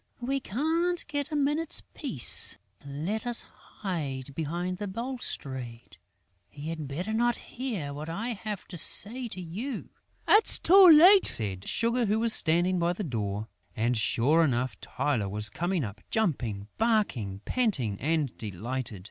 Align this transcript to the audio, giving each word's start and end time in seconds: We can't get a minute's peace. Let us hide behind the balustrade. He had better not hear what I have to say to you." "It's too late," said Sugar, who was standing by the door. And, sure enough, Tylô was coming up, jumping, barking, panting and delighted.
We 0.19 0.39
can't 0.39 1.05
get 1.07 1.31
a 1.31 1.35
minute's 1.35 1.83
peace. 1.93 2.57
Let 2.83 3.27
us 3.27 3.43
hide 3.43 4.33
behind 4.33 4.79
the 4.79 4.87
balustrade. 4.87 5.97
He 6.49 6.69
had 6.69 6.87
better 6.87 7.13
not 7.13 7.35
hear 7.35 7.93
what 7.93 8.09
I 8.09 8.29
have 8.29 8.67
to 8.69 8.79
say 8.79 9.27
to 9.27 9.39
you." 9.39 9.89
"It's 10.27 10.57
too 10.57 10.87
late," 10.89 11.27
said 11.27 11.67
Sugar, 11.67 12.05
who 12.07 12.19
was 12.19 12.33
standing 12.33 12.79
by 12.79 12.93
the 12.93 13.03
door. 13.03 13.47
And, 13.75 13.95
sure 13.95 14.43
enough, 14.43 14.75
Tylô 14.81 15.29
was 15.29 15.51
coming 15.51 15.83
up, 15.83 16.01
jumping, 16.09 16.67
barking, 16.79 17.41
panting 17.45 17.99
and 18.01 18.35
delighted. 18.39 18.99